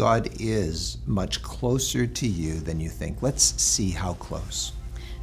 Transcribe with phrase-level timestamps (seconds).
[0.00, 3.20] God is much closer to you than you think.
[3.20, 4.72] Let's see how close.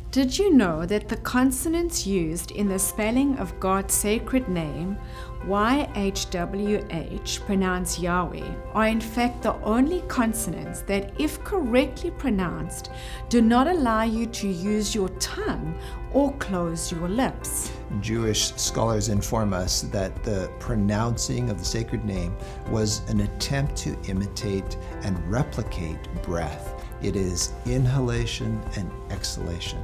[0.10, 4.98] Did you know that the consonants used in the spelling of God's sacred name,
[5.46, 12.90] YHWH, pronounced Yahweh, are in fact the only consonants that, if correctly pronounced,
[13.28, 15.78] do not allow you to use your tongue
[16.14, 17.74] or close your lips?
[18.00, 22.34] Jewish scholars inform us that the pronouncing of the sacred name
[22.70, 26.86] was an attempt to imitate and replicate breath.
[27.04, 29.84] It is inhalation and exhalation.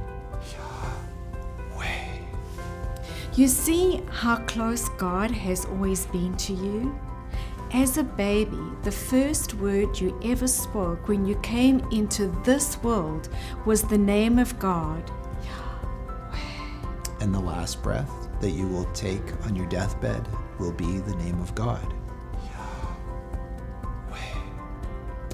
[3.36, 6.96] You see how close God has always been to you?
[7.72, 13.28] As a baby, the first word you ever spoke when you came into this world
[13.66, 15.10] was the name of God.
[17.18, 20.28] And the last breath that you will take on your deathbed
[20.60, 21.92] will be the name of God.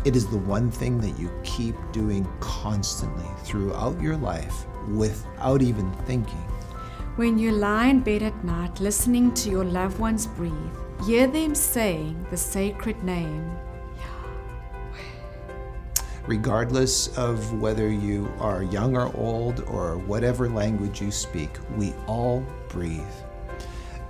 [0.03, 5.93] It is the one thing that you keep doing constantly throughout your life without even
[6.07, 6.43] thinking.
[7.17, 10.55] When you lie in bed at night listening to your loved ones breathe,
[11.05, 13.51] hear them saying the sacred name.
[16.27, 22.43] Regardless of whether you are young or old or whatever language you speak, we all
[22.69, 23.03] breathe.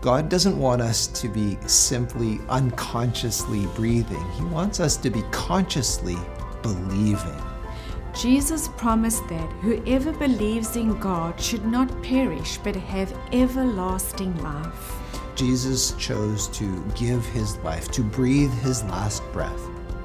[0.01, 6.17] God doesn't want us to be simply unconsciously breathing, He wants us to be consciously
[6.62, 7.42] believing.
[8.19, 14.97] Jesus promised that whoever believes in God should not perish but have everlasting life.
[15.37, 19.62] Jesus chose to give his life, to breathe his last breath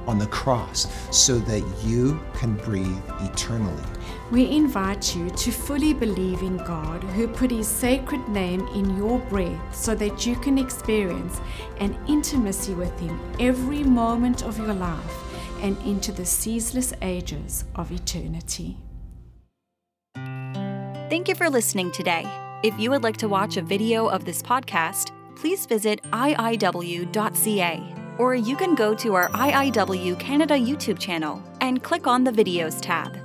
[0.07, 3.83] on the cross so that you can breathe eternally.
[4.31, 9.19] We invite you to fully believe in God who put his sacred name in your
[9.19, 11.39] breath so that you can experience
[11.79, 15.15] an intimacy with him every moment of your life
[15.61, 18.77] and into the ceaseless ages of eternity.
[20.15, 22.25] Thank you for listening today.
[22.63, 28.33] If you would like to watch a video of this podcast, please visit iiw.ca or
[28.33, 33.24] you can go to our IIW Canada YouTube channel and click on the Videos tab.